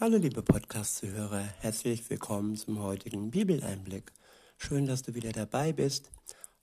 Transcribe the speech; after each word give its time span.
Hallo 0.00 0.16
liebe 0.16 0.42
Podcast-Zuhörer, 0.42 1.42
herzlich 1.58 2.08
willkommen 2.08 2.54
zum 2.54 2.80
heutigen 2.80 3.32
Bibeleinblick. 3.32 4.12
Schön, 4.56 4.86
dass 4.86 5.02
du 5.02 5.16
wieder 5.16 5.32
dabei 5.32 5.72
bist. 5.72 6.12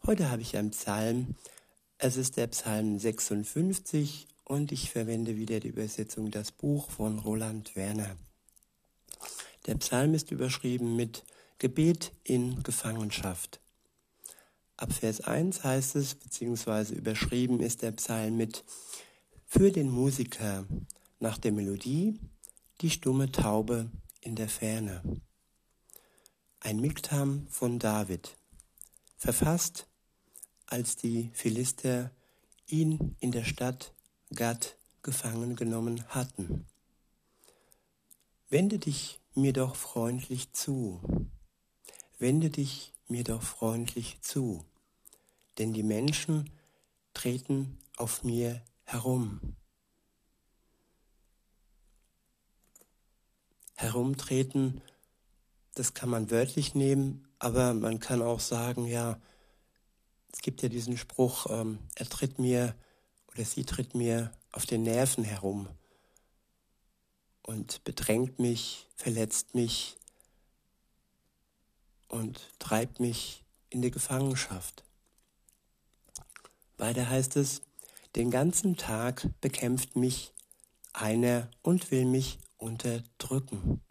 Heute 0.05 0.31
habe 0.31 0.41
ich 0.41 0.55
einen 0.55 0.71
Psalm. 0.71 1.35
Es 1.97 2.15
ist 2.15 2.37
der 2.37 2.47
Psalm 2.47 2.97
56 2.97 4.29
und 4.45 4.71
ich 4.71 4.89
verwende 4.89 5.35
wieder 5.35 5.59
die 5.59 5.67
Übersetzung 5.67 6.31
Das 6.31 6.53
Buch 6.53 6.89
von 6.89 7.19
Roland 7.19 7.75
Werner. 7.75 8.15
Der 9.65 9.75
Psalm 9.75 10.13
ist 10.13 10.31
überschrieben 10.31 10.95
mit 10.95 11.25
Gebet 11.59 12.13
in 12.23 12.63
Gefangenschaft. 12.63 13.59
Ab 14.77 14.93
Vers 14.93 15.19
1 15.19 15.61
heißt 15.61 15.97
es, 15.97 16.15
beziehungsweise 16.15 16.95
überschrieben 16.95 17.59
ist 17.59 17.81
der 17.81 17.91
Psalm 17.91 18.37
mit 18.37 18.63
Für 19.45 19.73
den 19.73 19.91
Musiker 19.91 20.65
nach 21.19 21.37
der 21.37 21.51
Melodie 21.51 22.17
die 22.81 22.89
stumme 22.89 23.31
Taube 23.31 23.89
in 24.21 24.35
der 24.35 24.49
Ferne. 24.49 25.01
Ein 26.59 26.81
Miktam 26.81 27.47
von 27.49 27.79
David, 27.79 28.37
verfasst, 29.17 29.87
als 30.65 30.95
die 30.95 31.29
Philister 31.33 32.11
ihn 32.67 33.15
in 33.19 33.31
der 33.31 33.43
Stadt 33.43 33.93
Gad 34.33 34.77
gefangen 35.03 35.55
genommen 35.55 36.03
hatten. 36.09 36.65
Wende 38.49 38.79
dich 38.79 39.21
mir 39.35 39.53
doch 39.53 39.75
freundlich 39.75 40.51
zu, 40.53 41.01
wende 42.17 42.49
dich 42.49 42.93
mir 43.07 43.23
doch 43.23 43.43
freundlich 43.43 44.19
zu, 44.21 44.65
denn 45.57 45.73
die 45.73 45.83
Menschen 45.83 46.49
treten 47.13 47.77
auf 47.95 48.23
mir 48.23 48.61
herum. 48.83 49.55
Herumtreten, 53.75 54.81
das 55.75 55.93
kann 55.93 56.09
man 56.09 56.31
wörtlich 56.31 56.75
nehmen, 56.75 57.27
aber 57.39 57.73
man 57.73 57.99
kann 57.99 58.21
auch 58.21 58.39
sagen, 58.39 58.85
ja, 58.85 59.19
es 60.31 60.39
gibt 60.41 60.61
ja 60.61 60.69
diesen 60.69 60.97
Spruch, 60.97 61.47
ähm, 61.49 61.79
er 61.95 62.07
tritt 62.07 62.39
mir 62.39 62.75
oder 63.31 63.45
sie 63.45 63.65
tritt 63.65 63.95
mir 63.95 64.31
auf 64.51 64.65
den 64.65 64.83
Nerven 64.83 65.23
herum 65.23 65.67
und 67.43 67.83
bedrängt 67.83 68.39
mich, 68.39 68.87
verletzt 68.95 69.53
mich 69.53 69.97
und 72.07 72.39
treibt 72.59 72.99
mich 72.99 73.43
in 73.69 73.81
die 73.81 73.91
Gefangenschaft. 73.91 74.83
Weiter 76.77 77.09
heißt 77.09 77.35
es, 77.35 77.61
den 78.15 78.31
ganzen 78.31 78.77
Tag 78.77 79.27
bekämpft 79.41 79.95
mich 79.95 80.33
einer 80.93 81.49
und 81.61 81.91
will 81.91 82.05
mich 82.05 82.39
unterdrücken. 82.57 83.81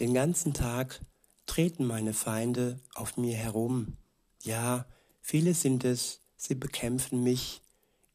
Den 0.00 0.14
ganzen 0.14 0.54
Tag 0.54 1.00
treten 1.46 1.86
meine 1.86 2.14
Feinde 2.14 2.80
auf 2.94 3.16
mir 3.16 3.36
herum. 3.36 3.96
Ja, 4.42 4.86
viele 5.20 5.54
sind 5.54 5.84
es, 5.84 6.20
sie 6.36 6.54
bekämpfen 6.54 7.22
mich 7.22 7.62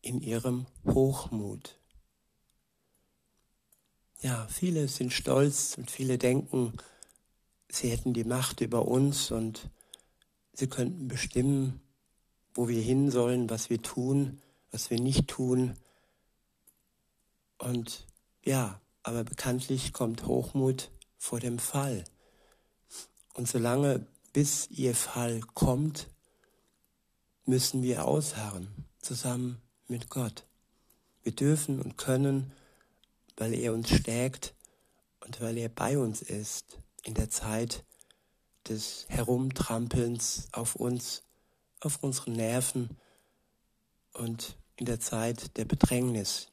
in 0.02 0.22
ihrem 0.22 0.66
Hochmut. 0.86 1.80
Ja, 4.22 4.48
viele 4.48 4.88
sind 4.88 5.14
stolz 5.14 5.78
und 5.78 5.92
viele 5.92 6.18
denken, 6.18 6.74
sie 7.70 7.90
hätten 7.90 8.14
die 8.14 8.24
Macht 8.24 8.62
über 8.62 8.88
uns 8.88 9.30
und 9.32 9.70
sie 10.54 10.68
könnten 10.68 11.08
bestimmen, 11.08 11.82
wo 12.56 12.68
wir 12.68 12.82
hin 12.82 13.12
sollen, 13.12 13.50
was 13.50 13.70
wir 13.70 13.82
tun, 13.82 14.42
was 14.72 14.90
wir 14.90 15.00
nicht 15.00 15.28
tun. 15.28 15.78
Und 17.60 18.07
ja, 18.48 18.80
aber 19.04 19.26
bekanntlich 19.26 19.92
kommt 19.92 20.26
Hochmut 20.26 20.90
vor 21.18 21.42
dem 21.42 21.60
Fall. 21.60 22.06
Und 23.34 23.48
solange 23.48 24.08
bis 24.32 24.70
ihr 24.70 24.96
Fall 24.96 25.42
kommt, 25.54 26.08
müssen 27.46 27.84
wir 27.84 28.06
ausharren, 28.06 28.70
zusammen 29.02 29.62
mit 29.88 30.10
Gott. 30.10 30.46
Wir 31.24 31.34
dürfen 31.34 31.82
und 31.82 31.98
können, 31.98 32.54
weil 33.36 33.54
er 33.54 33.74
uns 33.74 33.90
stärkt 33.90 34.56
und 35.20 35.42
weil 35.42 35.58
er 35.58 35.70
bei 35.70 35.98
uns 35.98 36.22
ist 36.22 36.80
in 37.04 37.16
der 37.16 37.30
Zeit 37.30 37.84
des 38.70 39.06
Herumtrampelns 39.10 40.48
auf 40.54 40.76
uns, 40.76 41.24
auf 41.82 42.02
unseren 42.02 42.34
Nerven 42.34 42.98
und 44.14 44.58
in 44.78 44.86
der 44.86 45.02
Zeit 45.02 45.58
der 45.58 45.66
Bedrängnis. 45.66 46.50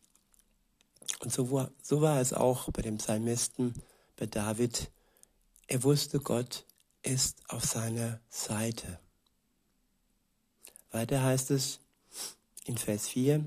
Und 1.21 1.33
so 1.33 1.51
war, 1.51 1.71
so 1.83 2.01
war 2.01 2.21
es 2.21 2.33
auch 2.33 2.71
bei 2.71 2.83
dem 2.83 2.99
Psalmisten, 2.99 3.75
bei 4.17 4.27
David. 4.27 4.91
Er 5.67 5.83
wusste, 5.83 6.21
Gott 6.21 6.65
ist 7.03 7.43
auf 7.49 7.65
seiner 7.65 8.21
Seite. 8.29 8.99
Weiter 10.91 11.23
heißt 11.23 11.51
es 11.51 11.81
in 12.65 12.79
Vers 12.79 13.09
4, 13.09 13.45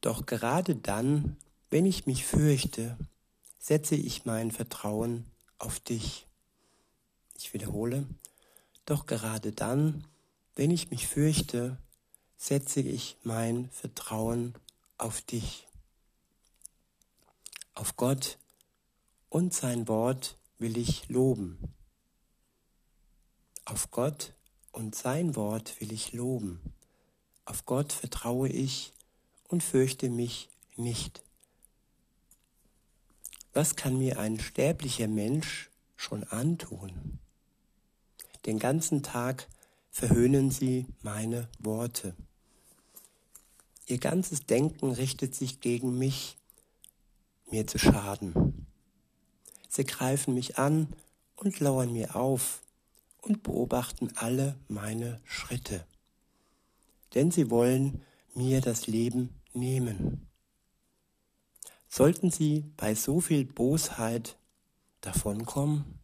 Doch 0.00 0.26
gerade 0.26 0.76
dann, 0.76 1.36
wenn 1.70 1.86
ich 1.86 2.06
mich 2.06 2.24
fürchte, 2.26 2.96
setze 3.58 3.94
ich 3.94 4.24
mein 4.24 4.50
Vertrauen 4.50 5.24
auf 5.58 5.80
dich. 5.80 6.26
Ich 7.36 7.54
wiederhole, 7.54 8.06
doch 8.86 9.06
gerade 9.06 9.52
dann, 9.52 10.06
wenn 10.56 10.70
ich 10.70 10.90
mich 10.90 11.06
fürchte, 11.06 11.78
setze 12.36 12.80
ich 12.80 13.16
mein 13.22 13.70
Vertrauen 13.70 14.54
auf 14.98 15.22
dich. 15.22 15.66
Auf 17.76 17.96
Gott 17.96 18.38
und 19.30 19.52
sein 19.52 19.88
Wort 19.88 20.36
will 20.58 20.78
ich 20.78 21.08
loben. 21.08 21.58
Auf 23.64 23.90
Gott 23.90 24.32
und 24.70 24.94
sein 24.94 25.34
Wort 25.34 25.80
will 25.80 25.92
ich 25.92 26.12
loben. 26.12 26.60
Auf 27.44 27.66
Gott 27.66 27.92
vertraue 27.92 28.48
ich 28.48 28.92
und 29.48 29.64
fürchte 29.64 30.08
mich 30.08 30.48
nicht. 30.76 31.24
Was 33.52 33.74
kann 33.74 33.98
mir 33.98 34.20
ein 34.20 34.38
sterblicher 34.38 35.08
Mensch 35.08 35.68
schon 35.96 36.22
antun? 36.22 37.18
Den 38.46 38.60
ganzen 38.60 39.02
Tag 39.02 39.48
verhöhnen 39.90 40.52
sie 40.52 40.86
meine 41.02 41.48
Worte. 41.58 42.14
Ihr 43.86 43.98
ganzes 43.98 44.46
Denken 44.46 44.92
richtet 44.92 45.34
sich 45.34 45.60
gegen 45.60 45.98
mich 45.98 46.36
mir 47.54 47.68
zu 47.68 47.78
schaden. 47.78 48.66
Sie 49.68 49.84
greifen 49.84 50.34
mich 50.34 50.58
an 50.58 50.88
und 51.36 51.60
lauern 51.60 51.92
mir 51.92 52.16
auf 52.16 52.62
und 53.22 53.44
beobachten 53.44 54.10
alle 54.16 54.58
meine 54.66 55.20
Schritte. 55.24 55.86
Denn 57.14 57.30
sie 57.30 57.50
wollen 57.50 58.02
mir 58.34 58.60
das 58.60 58.88
Leben 58.88 59.40
nehmen. 59.52 60.28
Sollten 61.88 62.32
sie 62.32 62.64
bei 62.76 62.96
so 62.96 63.20
viel 63.20 63.44
Bosheit 63.44 64.36
davonkommen? 65.00 66.00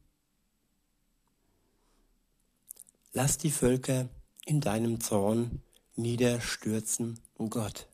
Lass 3.13 3.39
die 3.39 3.51
Völker 3.51 4.09
in 4.47 4.61
deinem 4.61 5.01
Zorn 5.01 5.63
niederstürzen, 5.97 7.19
Gott. 7.49 7.90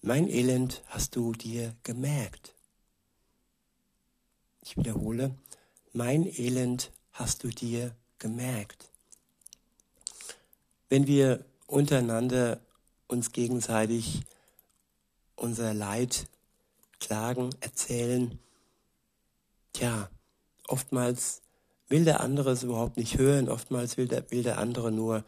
Mein 0.00 0.28
Elend 0.28 0.82
hast 0.86 1.16
du 1.16 1.32
dir 1.32 1.74
gemerkt. 1.82 2.54
Ich 4.62 4.76
wiederhole, 4.76 5.34
mein 5.92 6.24
Elend 6.24 6.92
hast 7.10 7.42
du 7.42 7.48
dir 7.48 7.96
gemerkt. 8.20 8.90
Wenn 10.88 11.08
wir 11.08 11.44
untereinander 11.66 12.60
uns 13.08 13.32
gegenseitig 13.32 14.22
unser 15.34 15.74
Leid 15.74 16.26
klagen, 17.00 17.50
erzählen, 17.60 18.38
tja, 19.72 20.08
oftmals 20.68 21.42
will 21.88 22.04
der 22.04 22.20
andere 22.20 22.52
es 22.52 22.62
überhaupt 22.62 22.98
nicht 22.98 23.18
hören, 23.18 23.48
oftmals 23.48 23.96
will 23.96 24.06
der, 24.06 24.30
will 24.30 24.44
der 24.44 24.58
andere 24.58 24.92
nur, 24.92 25.24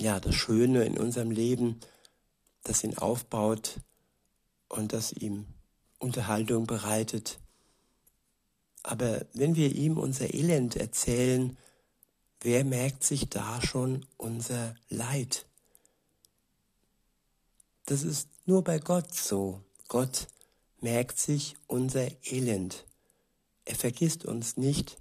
ja, 0.00 0.20
das 0.20 0.34
Schöne 0.34 0.84
in 0.84 0.96
unserem 0.96 1.30
Leben, 1.30 1.80
das 2.62 2.82
ihn 2.82 2.96
aufbaut, 2.96 3.80
und 4.68 4.92
das 4.92 5.12
ihm 5.12 5.46
Unterhaltung 5.98 6.66
bereitet. 6.66 7.40
Aber 8.82 9.26
wenn 9.32 9.56
wir 9.56 9.74
ihm 9.74 9.98
unser 9.98 10.32
Elend 10.32 10.76
erzählen, 10.76 11.56
wer 12.40 12.64
merkt 12.64 13.02
sich 13.02 13.28
da 13.28 13.60
schon 13.60 14.06
unser 14.16 14.76
Leid? 14.88 15.46
Das 17.86 18.02
ist 18.02 18.28
nur 18.46 18.62
bei 18.62 18.78
Gott 18.78 19.14
so. 19.14 19.62
Gott 19.88 20.28
merkt 20.80 21.18
sich 21.18 21.56
unser 21.66 22.08
Elend. 22.24 22.84
Er 23.64 23.74
vergisst 23.74 24.24
uns 24.24 24.56
nicht 24.56 24.98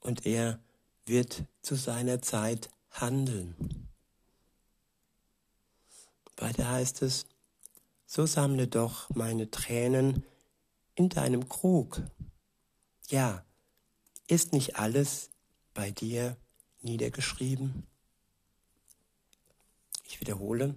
und 0.00 0.26
er 0.26 0.60
wird 1.06 1.44
zu 1.62 1.74
seiner 1.74 2.20
Zeit 2.20 2.68
handeln. 2.90 3.88
Weiter 6.36 6.68
heißt 6.68 7.02
es, 7.02 7.26
so 8.06 8.24
sammle 8.24 8.68
doch 8.68 9.10
meine 9.10 9.50
Tränen 9.50 10.24
in 10.94 11.08
deinem 11.08 11.48
Krug. 11.48 12.02
Ja, 13.08 13.44
ist 14.28 14.52
nicht 14.52 14.76
alles 14.76 15.30
bei 15.74 15.90
dir 15.90 16.36
niedergeschrieben? 16.82 17.86
Ich 20.04 20.20
wiederhole, 20.20 20.76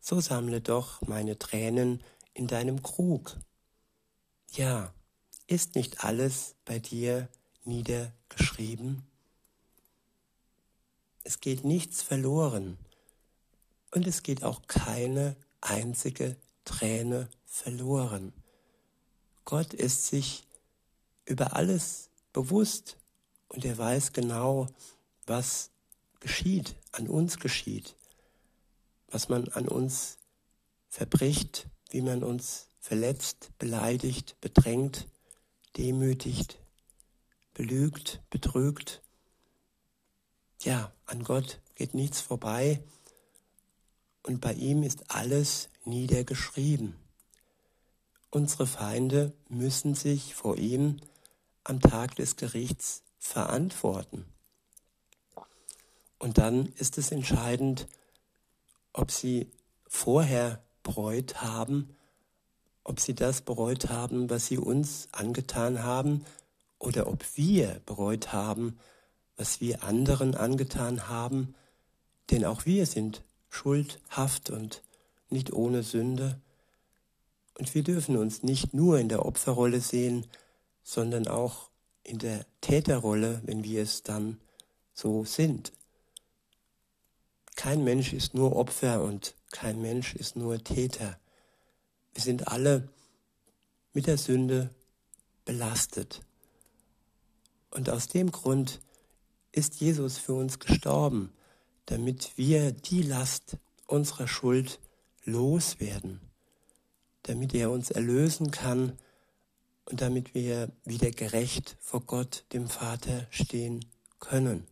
so 0.00 0.20
sammle 0.20 0.60
doch 0.60 1.00
meine 1.02 1.38
Tränen 1.38 2.02
in 2.34 2.46
deinem 2.48 2.82
Krug. 2.82 3.36
Ja, 4.52 4.92
ist 5.46 5.76
nicht 5.76 6.04
alles 6.04 6.56
bei 6.64 6.78
dir 6.78 7.28
niedergeschrieben? 7.64 9.06
Es 11.22 11.40
geht 11.40 11.64
nichts 11.64 12.02
verloren 12.02 12.76
und 13.92 14.06
es 14.06 14.22
geht 14.22 14.42
auch 14.42 14.62
keine 14.66 15.36
einzige 15.60 16.36
Träne 16.64 17.28
verloren. 17.44 18.32
Gott 19.44 19.74
ist 19.74 20.06
sich 20.06 20.44
über 21.26 21.54
alles 21.54 22.10
bewusst 22.32 22.96
und 23.48 23.64
er 23.64 23.78
weiß 23.78 24.12
genau, 24.12 24.66
was 25.26 25.70
geschieht, 26.20 26.76
an 26.92 27.08
uns 27.08 27.38
geschieht, 27.38 27.96
was 29.08 29.28
man 29.28 29.48
an 29.48 29.68
uns 29.68 30.18
verbricht, 30.88 31.66
wie 31.90 32.00
man 32.00 32.22
uns 32.22 32.68
verletzt, 32.80 33.50
beleidigt, 33.58 34.36
bedrängt, 34.40 35.06
demütigt, 35.76 36.58
belügt, 37.52 38.22
betrügt. 38.30 39.02
Ja, 40.62 40.92
an 41.06 41.24
Gott 41.24 41.60
geht 41.74 41.94
nichts 41.94 42.20
vorbei 42.20 42.82
und 44.24 44.40
bei 44.40 44.54
ihm 44.54 44.82
ist 44.82 45.10
alles 45.10 45.68
niedergeschrieben. 45.84 46.96
Unsere 48.30 48.66
Feinde 48.66 49.32
müssen 49.48 49.94
sich 49.94 50.34
vor 50.34 50.58
ihm 50.58 50.96
am 51.62 51.80
Tag 51.80 52.16
des 52.16 52.36
Gerichts 52.36 53.02
verantworten. 53.18 54.24
Und 56.18 56.38
dann 56.38 56.66
ist 56.78 56.98
es 56.98 57.12
entscheidend, 57.12 57.86
ob 58.92 59.10
sie 59.10 59.50
vorher 59.86 60.62
bereut 60.82 61.42
haben, 61.42 61.94
ob 62.82 62.98
sie 63.00 63.14
das 63.14 63.42
bereut 63.42 63.88
haben, 63.88 64.30
was 64.30 64.46
sie 64.46 64.58
uns 64.58 65.08
angetan 65.12 65.82
haben, 65.82 66.24
oder 66.78 67.06
ob 67.06 67.24
wir 67.36 67.80
bereut 67.86 68.32
haben, 68.32 68.78
was 69.36 69.60
wir 69.60 69.82
anderen 69.82 70.34
angetan 70.34 71.08
haben, 71.08 71.54
denn 72.30 72.44
auch 72.44 72.66
wir 72.66 72.86
sind 72.86 73.22
schuldhaft 73.54 74.50
und 74.50 74.82
nicht 75.30 75.52
ohne 75.52 75.82
Sünde. 75.82 76.40
Und 77.56 77.74
wir 77.74 77.84
dürfen 77.84 78.16
uns 78.16 78.42
nicht 78.42 78.74
nur 78.74 78.98
in 78.98 79.08
der 79.08 79.24
Opferrolle 79.24 79.80
sehen, 79.80 80.26
sondern 80.82 81.28
auch 81.28 81.70
in 82.02 82.18
der 82.18 82.44
Täterrolle, 82.60 83.40
wenn 83.44 83.62
wir 83.62 83.82
es 83.82 84.02
dann 84.02 84.38
so 84.92 85.24
sind. 85.24 85.72
Kein 87.54 87.84
Mensch 87.84 88.12
ist 88.12 88.34
nur 88.34 88.56
Opfer 88.56 89.02
und 89.02 89.34
kein 89.52 89.80
Mensch 89.80 90.14
ist 90.14 90.34
nur 90.34 90.62
Täter. 90.62 91.18
Wir 92.12 92.22
sind 92.22 92.48
alle 92.48 92.88
mit 93.92 94.08
der 94.08 94.18
Sünde 94.18 94.70
belastet. 95.44 96.22
Und 97.70 97.88
aus 97.88 98.08
dem 98.08 98.32
Grund 98.32 98.80
ist 99.52 99.76
Jesus 99.76 100.18
für 100.18 100.34
uns 100.34 100.58
gestorben, 100.58 101.32
damit 101.86 102.32
wir 102.36 102.72
die 102.72 103.02
Last 103.02 103.56
unserer 103.86 104.28
Schuld 104.28 104.80
loswerden, 105.24 106.20
damit 107.24 107.54
er 107.54 107.70
uns 107.70 107.90
erlösen 107.90 108.50
kann 108.50 108.98
und 109.86 110.00
damit 110.00 110.34
wir 110.34 110.70
wieder 110.84 111.10
gerecht 111.10 111.76
vor 111.80 112.00
Gott, 112.00 112.44
dem 112.52 112.68
Vater, 112.68 113.26
stehen 113.30 113.84
können. 114.18 114.66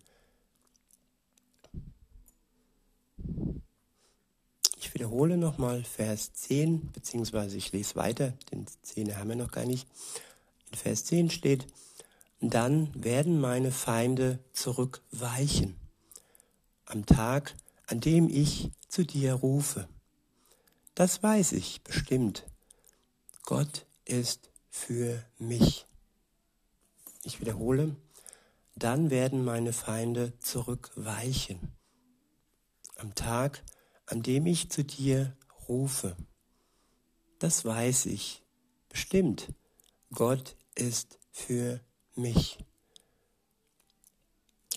Ich 4.78 4.94
wiederhole 4.94 5.36
nochmal 5.36 5.84
Vers 5.84 6.32
10, 6.34 6.92
beziehungsweise 6.92 7.56
ich 7.56 7.72
lese 7.72 7.96
weiter, 7.96 8.34
denn 8.50 8.66
10 8.82 9.16
haben 9.16 9.28
wir 9.28 9.36
noch 9.36 9.52
gar 9.52 9.64
nicht. 9.64 9.86
In 10.70 10.78
Vers 10.78 11.04
10 11.04 11.30
steht, 11.30 11.66
dann 12.40 12.90
werden 12.94 13.40
meine 13.40 13.70
Feinde 13.70 14.38
zurückweichen 14.52 15.81
am 16.92 17.06
Tag, 17.06 17.54
an 17.86 18.00
dem 18.00 18.28
ich 18.28 18.70
zu 18.88 19.04
dir 19.04 19.32
rufe. 19.32 19.88
Das 20.94 21.22
weiß 21.22 21.52
ich 21.52 21.82
bestimmt. 21.82 22.44
Gott 23.44 23.86
ist 24.04 24.50
für 24.68 25.24
mich. 25.38 25.86
Ich 27.22 27.40
wiederhole, 27.40 27.96
dann 28.74 29.10
werden 29.10 29.44
meine 29.44 29.72
Feinde 29.72 30.38
zurückweichen. 30.40 31.72
Am 32.96 33.14
Tag, 33.14 33.62
an 34.04 34.22
dem 34.22 34.44
ich 34.44 34.70
zu 34.70 34.84
dir 34.84 35.34
rufe. 35.68 36.14
Das 37.38 37.64
weiß 37.64 38.06
ich 38.06 38.42
bestimmt. 38.90 39.48
Gott 40.12 40.56
ist 40.74 41.18
für 41.30 41.80
mich. 42.14 42.58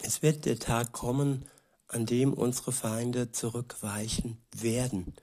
Es 0.01 0.21
wird 0.21 0.45
der 0.45 0.59
Tag 0.59 0.94
kommen, 0.94 1.50
an 1.87 2.05
dem 2.05 2.33
unsere 2.33 2.71
Feinde 2.71 3.31
zurückweichen 3.31 4.37
werden 4.55 5.13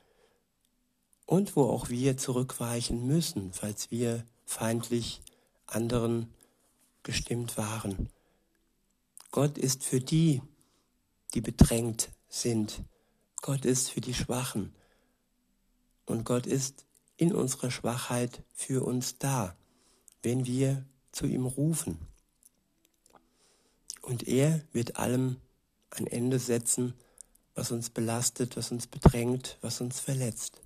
und 1.27 1.57
wo 1.57 1.65
auch 1.65 1.89
wir 1.89 2.17
zurückweichen 2.17 3.07
müssen, 3.07 3.53
falls 3.53 3.91
wir 3.91 4.25
feindlich 4.45 5.23
anderen 5.67 6.33
gestimmt 7.03 7.57
waren. 7.57 8.11
Gott 9.31 9.57
ist 9.57 9.83
für 9.83 10.01
die, 10.01 10.43
die 11.33 11.41
bedrängt 11.41 12.11
sind. 12.29 12.83
Gott 13.41 13.65
ist 13.65 13.91
für 13.91 14.03
die 14.03 14.15
Schwachen. 14.15 14.75
Und 16.05 16.25
Gott 16.25 16.47
ist 16.47 16.85
in 17.17 17.35
unserer 17.35 17.71
Schwachheit 17.71 18.43
für 18.53 18.85
uns 18.85 19.19
da, 19.19 19.57
wenn 20.23 20.45
wir 20.45 20.85
zu 21.13 21.27
ihm 21.27 21.47
rufen. 21.47 21.99
Und 24.03 24.29
er 24.29 24.63
wird 24.73 24.97
allem 24.97 25.37
ein 25.97 26.07
Ende 26.07 26.39
setzen, 26.39 26.95
was 27.55 27.71
uns 27.71 27.91
belastet, 27.91 28.57
was 28.57 28.73
uns 28.73 28.87
bedrängt, 28.87 29.59
was 29.61 29.81
uns 29.81 30.01
verletzt. 30.01 30.61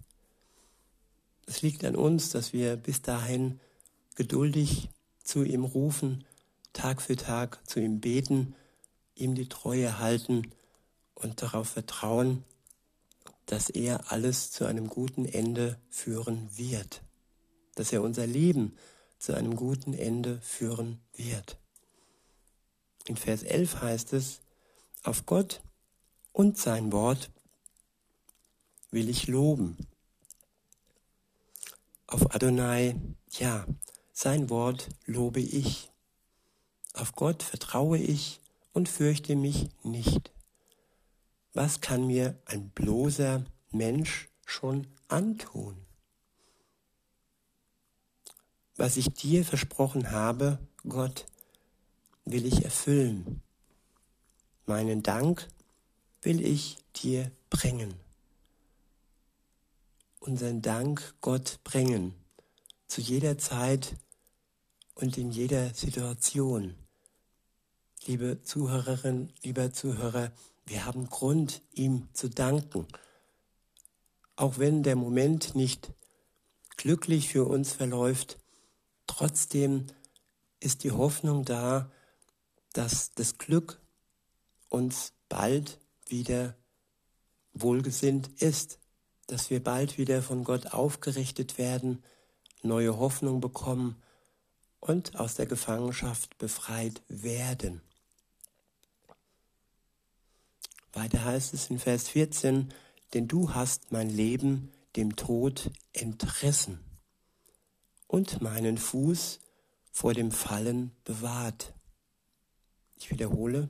Es 1.46 1.62
liegt 1.62 1.84
an 1.84 1.96
uns, 1.96 2.31
dass 2.31 2.52
wir 2.52 2.76
bis 2.76 3.02
dahin 3.02 3.61
geduldig 4.14 4.90
zu 5.23 5.42
ihm 5.42 5.64
rufen, 5.64 6.25
Tag 6.73 7.00
für 7.00 7.16
Tag 7.16 7.61
zu 7.68 7.80
ihm 7.80 8.00
beten, 8.00 8.54
ihm 9.14 9.35
die 9.35 9.49
Treue 9.49 9.99
halten 9.99 10.52
und 11.14 11.42
darauf 11.42 11.68
vertrauen, 11.68 12.45
dass 13.47 13.71
er 13.71 14.12
alles 14.12 14.50
zu 14.50 14.66
einem 14.66 14.88
guten 14.88 15.25
Ende 15.25 15.78
führen 15.88 16.49
wird, 16.56 17.02
dass 17.76 17.92
er 17.92 18.02
unser 18.02 18.26
Leben 18.26 18.76
zu 19.18 19.35
einem 19.35 19.56
guten 19.56 19.95
Ende 19.95 20.40
führen 20.40 21.00
wird. 21.14 21.59
In 23.06 23.16
Vers 23.16 23.45
11 23.45 23.80
heißt 23.80 24.12
es, 24.12 24.40
auf 25.06 25.25
Gott 25.25 25.62
und 26.32 26.58
sein 26.58 26.92
Wort 26.92 27.30
will 28.90 29.08
ich 29.08 29.28
loben. 29.28 29.76
Auf 32.06 32.34
Adonai, 32.34 32.96
ja, 33.30 33.66
sein 34.12 34.50
Wort 34.50 34.88
lobe 35.04 35.40
ich. 35.40 35.90
Auf 36.94 37.12
Gott 37.12 37.42
vertraue 37.42 37.98
ich 37.98 38.40
und 38.72 38.88
fürchte 38.88 39.36
mich 39.36 39.68
nicht. 39.82 40.32
Was 41.52 41.80
kann 41.80 42.06
mir 42.06 42.38
ein 42.44 42.70
bloßer 42.70 43.44
Mensch 43.70 44.28
schon 44.44 44.86
antun? 45.08 45.76
Was 48.76 48.96
ich 48.96 49.08
dir 49.10 49.44
versprochen 49.44 50.10
habe, 50.10 50.58
Gott, 50.88 51.26
will 52.25 52.44
ich 52.44 52.64
erfüllen. 52.64 53.42
Meinen 54.68 55.04
Dank 55.04 55.46
will 56.23 56.44
ich 56.44 56.78
dir 56.96 57.30
bringen. 57.50 57.94
Unseren 60.18 60.61
Dank 60.61 61.14
Gott 61.20 61.61
bringen, 61.62 62.16
zu 62.88 63.00
jeder 63.00 63.38
Zeit 63.38 63.94
und 64.96 65.18
in 65.18 65.30
jeder 65.30 65.73
Situation. 65.73 66.75
Liebe 68.06 68.42
Zuhörerin, 68.42 69.32
lieber 69.44 69.73
Zuhörer, 69.73 70.32
wir 70.64 70.85
haben 70.85 71.08
Grund, 71.11 71.62
ihm 71.73 72.08
zu 72.12 72.28
danken. 72.28 72.88
Auch 74.35 74.58
wenn 74.58 74.82
der 74.82 74.96
Moment 74.96 75.54
nicht 75.54 75.92
glücklich 76.76 77.28
für 77.28 77.44
uns 77.44 77.73
verläuft, 77.73 78.37
trotzdem 79.06 79.87
ist 80.58 80.82
die 80.82 80.90
Hoffnung 80.90 81.44
da, 81.44 81.88
dass 82.73 83.12
das 83.12 83.38
Glück 83.38 83.80
uns 84.68 85.12
bald 85.28 85.78
wieder 86.06 86.56
wohlgesinnt 87.52 88.28
ist, 88.40 88.78
dass 89.26 89.50
wir 89.50 89.62
bald 89.62 89.99
wieder 89.99 90.23
von 90.23 90.44
Gott 90.44 90.73
aufgerichtet 90.73 91.58
werden, 91.58 92.02
neue 92.62 92.96
Hoffnung 92.96 93.40
bekommen 93.40 94.00
und 94.80 95.16
aus 95.16 95.35
der 95.35 95.46
Gefangenschaft 95.46 96.38
befreit 96.38 97.02
werden. 97.08 97.80
Weiter 100.92 101.25
heißt 101.25 101.54
es 101.54 101.70
in 101.70 101.78
Vers 101.78 102.08
14, 102.08 102.73
denn 103.14 103.28
du 103.28 103.52
hast 103.54 103.92
mein 103.92 104.08
Leben 104.08 104.73
dem 104.96 105.16
Tod 105.16 105.70
entrissen 105.92 106.80
und 108.06 108.40
meinen 108.40 108.78
Fuß 108.78 109.40
vor 109.90 110.14
dem 110.14 110.30
Fallen 110.30 110.92
bewahrt. 111.04 111.75
Ich 112.96 113.11
wiederhole, 113.11 113.68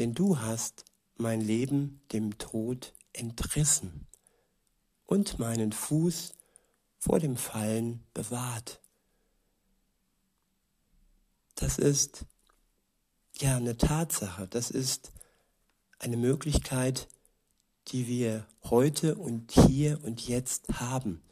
denn 0.00 0.14
du 0.14 0.38
hast 0.38 0.86
mein 1.18 1.42
Leben 1.42 2.00
dem 2.10 2.38
Tod 2.38 2.94
entrissen 3.12 4.06
und 5.04 5.38
meinen 5.38 5.72
Fuß 5.72 6.32
vor 6.96 7.18
dem 7.18 7.36
Fallen 7.36 8.02
bewahrt. 8.14 8.80
Das 11.54 11.76
ist 11.76 12.24
ja 13.40 13.58
eine 13.58 13.76
Tatsache, 13.76 14.48
das 14.48 14.70
ist 14.70 15.12
eine 15.98 16.16
Möglichkeit, 16.16 17.06
die 17.88 18.06
wir 18.06 18.46
heute 18.64 19.16
und 19.16 19.52
hier 19.52 20.02
und 20.02 20.26
jetzt 20.26 20.80
haben. 20.80 21.22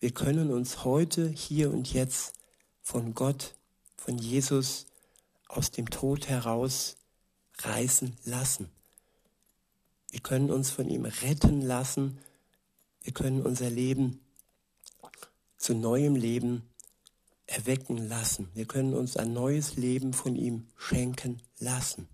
Wir 0.00 0.12
können 0.12 0.50
uns 0.50 0.86
heute, 0.86 1.28
hier 1.28 1.70
und 1.70 1.92
jetzt 1.92 2.32
von 2.80 3.12
Gott, 3.12 3.54
von 3.98 4.16
Jesus 4.16 4.86
aus 5.46 5.72
dem 5.72 5.90
Tod 5.90 6.28
heraus 6.30 6.96
reißen 7.66 8.16
lassen. 8.24 8.70
Wir 10.10 10.20
können 10.20 10.50
uns 10.50 10.70
von 10.70 10.88
ihm 10.88 11.04
retten 11.04 11.62
lassen. 11.62 12.18
Wir 13.02 13.12
können 13.12 13.42
unser 13.42 13.70
Leben 13.70 14.20
zu 15.56 15.74
neuem 15.74 16.16
Leben 16.16 16.68
erwecken 17.46 17.96
lassen. 18.08 18.48
Wir 18.54 18.66
können 18.66 18.94
uns 18.94 19.16
ein 19.16 19.32
neues 19.32 19.76
Leben 19.76 20.12
von 20.12 20.36
ihm 20.36 20.66
schenken 20.76 21.40
lassen. 21.58 22.08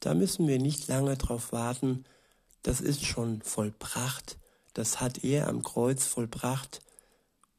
Da 0.00 0.14
müssen 0.14 0.46
wir 0.46 0.58
nicht 0.58 0.88
lange 0.88 1.16
drauf 1.16 1.52
warten. 1.52 2.04
Das 2.62 2.80
ist 2.80 3.04
schon 3.04 3.42
vollbracht. 3.42 4.38
Das 4.74 5.00
hat 5.00 5.24
er 5.24 5.48
am 5.48 5.62
Kreuz 5.62 6.04
vollbracht. 6.04 6.80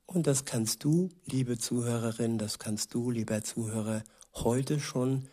Und 0.05 0.25
das 0.25 0.45
kannst 0.45 0.83
du, 0.83 1.09
liebe 1.25 1.57
Zuhörerin, 1.57 2.37
das 2.37 2.59
kannst 2.59 2.93
du, 2.93 3.11
lieber 3.11 3.43
Zuhörer, 3.43 4.03
heute 4.33 4.79
schon 4.79 5.27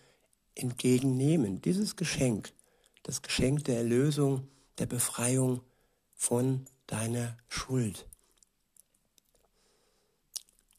entgegennehmen. 0.57 1.63
Dieses 1.63 1.97
Geschenk, 1.97 2.53
das 3.03 3.23
Geschenk 3.23 3.65
der 3.65 3.79
Erlösung, 3.79 4.49
der 4.79 4.87
Befreiung 4.87 5.61
von 6.15 6.67
deiner 6.87 7.37
Schuld. 7.49 8.07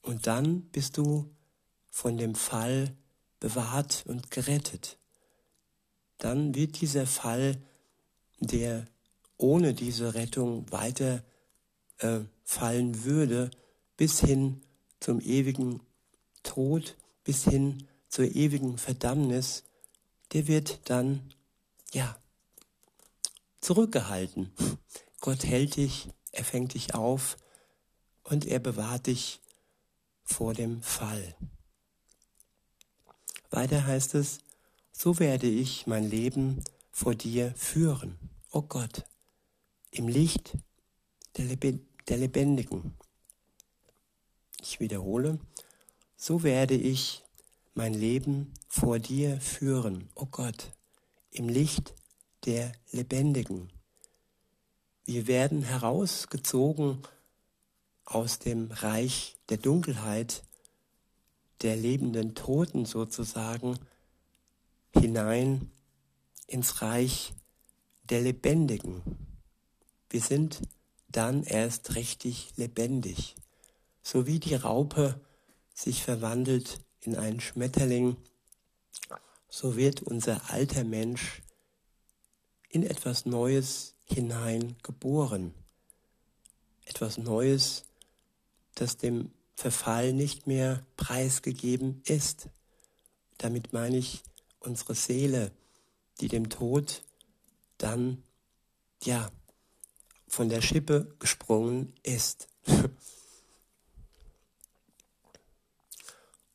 Und 0.01 0.27
dann 0.27 0.61
bist 0.71 0.97
du 0.97 1.29
von 1.89 2.17
dem 2.17 2.35
Fall 2.35 2.95
bewahrt 3.39 4.03
und 4.07 4.31
gerettet. 4.31 4.97
Dann 6.17 6.55
wird 6.55 6.81
dieser 6.81 7.05
Fall, 7.05 7.61
der 8.39 8.85
ohne 9.37 9.73
diese 9.73 10.13
Rettung 10.13 10.71
weiter 10.71 11.23
äh, 11.99 12.19
fallen 12.43 13.03
würde, 13.03 13.51
bis 13.97 14.19
hin 14.19 14.61
zum 14.99 15.19
ewigen 15.21 15.81
Tod, 16.43 16.95
bis 17.23 17.43
hin 17.43 17.87
zur 18.09 18.25
ewigen 18.25 18.77
Verdammnis, 18.77 19.63
der 20.33 20.47
wird 20.47 20.89
dann, 20.89 21.33
ja, 21.91 22.17
zurückgehalten. 23.61 24.51
Gott 25.19 25.43
hält 25.43 25.75
dich, 25.75 26.09
er 26.31 26.43
fängt 26.43 26.73
dich 26.73 26.95
auf 26.95 27.37
und 28.23 28.45
er 28.45 28.59
bewahrt 28.59 29.07
dich 29.07 29.41
vor 30.23 30.53
dem 30.53 30.81
Fall. 30.81 31.35
Weiter 33.49 33.85
heißt 33.85 34.15
es, 34.15 34.39
so 34.91 35.19
werde 35.19 35.47
ich 35.47 35.87
mein 35.87 36.09
Leben 36.09 36.63
vor 36.91 37.15
dir 37.15 37.53
führen, 37.55 38.17
o 38.51 38.59
oh 38.59 38.61
Gott, 38.63 39.05
im 39.91 40.07
Licht 40.07 40.57
der, 41.37 42.17
Lebendigen. 42.17 42.95
Ich 44.61 44.79
wiederhole, 44.79 45.39
so 46.15 46.43
werde 46.43 46.75
ich 46.75 47.23
mein 47.77 47.93
Leben 47.93 48.55
vor 48.67 48.97
dir 48.97 49.39
führen, 49.39 50.09
o 50.15 50.23
oh 50.23 50.25
Gott, 50.31 50.73
im 51.29 51.47
Licht 51.47 51.93
der 52.45 52.71
Lebendigen. 52.91 53.71
Wir 55.05 55.27
werden 55.27 55.61
herausgezogen 55.61 57.03
aus 58.03 58.39
dem 58.39 58.71
Reich 58.71 59.37
der 59.49 59.57
Dunkelheit, 59.57 60.43
der 61.61 61.75
lebenden 61.75 62.33
Toten 62.33 62.85
sozusagen, 62.85 63.77
hinein 64.91 65.69
ins 66.47 66.81
Reich 66.81 67.31
der 68.09 68.21
Lebendigen. 68.21 69.03
Wir 70.09 70.21
sind 70.21 70.63
dann 71.09 71.43
erst 71.43 71.93
richtig 71.93 72.53
lebendig, 72.55 73.35
so 74.01 74.25
wie 74.25 74.39
die 74.39 74.55
Raupe 74.55 75.21
sich 75.75 76.01
verwandelt 76.01 76.79
in 77.01 77.15
einen 77.15 77.39
Schmetterling, 77.39 78.17
so 79.49 79.75
wird 79.75 80.01
unser 80.01 80.49
alter 80.49 80.83
Mensch 80.83 81.41
in 82.69 82.83
etwas 82.83 83.25
Neues 83.25 83.95
hinein 84.03 84.75
geboren. 84.83 85.53
Etwas 86.85 87.17
Neues, 87.17 87.85
das 88.75 88.97
dem 88.97 89.31
Verfall 89.55 90.13
nicht 90.13 90.47
mehr 90.47 90.85
preisgegeben 90.95 92.01
ist. 92.05 92.49
Damit 93.37 93.73
meine 93.73 93.97
ich 93.97 94.23
unsere 94.59 94.95
Seele, 94.95 95.51
die 96.19 96.27
dem 96.27 96.49
Tod 96.49 97.03
dann, 97.77 98.23
ja, 99.03 99.31
von 100.27 100.49
der 100.49 100.61
Schippe 100.61 101.15
gesprungen 101.19 101.93
ist. 102.03 102.47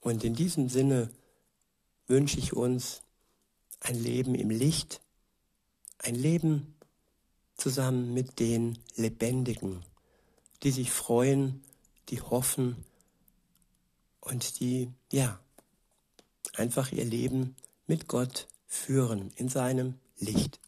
Und 0.02 0.24
in 0.24 0.34
diesem 0.34 0.68
Sinne 0.68 1.10
wünsche 2.08 2.38
ich 2.38 2.52
uns 2.52 3.02
ein 3.80 3.94
Leben 3.94 4.34
im 4.34 4.50
Licht, 4.50 5.00
ein 5.98 6.16
Leben 6.16 6.74
zusammen 7.56 8.12
mit 8.12 8.40
den 8.40 8.78
Lebendigen, 8.96 9.84
die 10.64 10.72
sich 10.72 10.90
freuen, 10.90 11.62
die 12.08 12.20
hoffen 12.20 12.84
und 14.20 14.58
die, 14.60 14.90
ja, 15.12 15.38
einfach 16.54 16.90
ihr 16.90 17.04
Leben 17.04 17.54
mit 17.86 18.08
Gott 18.08 18.48
führen 18.66 19.30
in 19.36 19.48
seinem 19.48 19.94
Licht. 20.18 20.60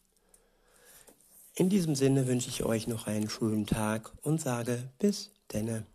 In 1.55 1.69
diesem 1.69 1.95
Sinne 1.95 2.27
wünsche 2.27 2.49
ich 2.49 2.63
euch 2.63 2.87
noch 2.87 3.07
einen 3.07 3.29
schönen 3.29 3.67
Tag 3.67 4.13
und 4.21 4.39
sage 4.39 4.89
bis 4.97 5.31
denne. 5.51 5.85